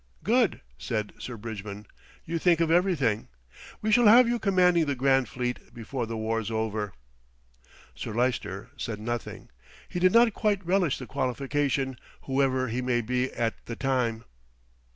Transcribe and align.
"Good!" 0.23 0.61
said 0.79 1.13
Sir 1.19 1.37
Bridgman. 1.37 1.85
"You 2.25 2.39
think 2.39 2.59
of 2.59 2.71
everything. 2.71 3.27
We 3.83 3.91
shall 3.91 4.07
have 4.07 4.27
you 4.27 4.39
commanding 4.39 4.85
the 4.87 4.95
Grand 4.95 5.29
Fleet 5.29 5.71
before 5.75 6.07
the 6.07 6.17
war's 6.17 6.49
over."' 6.49 6.93
Sir 7.93 8.11
Lyster 8.11 8.71
said 8.77 8.99
nothing. 8.99 9.51
He 9.87 9.99
did 9.99 10.11
not 10.11 10.33
quite 10.33 10.65
relish 10.65 10.97
the 10.97 11.05
qualification 11.05 11.97
"whoever 12.23 12.67
he 12.69 12.81
may 12.81 13.01
be 13.01 13.31
at 13.33 13.53
the 13.67 13.75
time." 13.75 14.23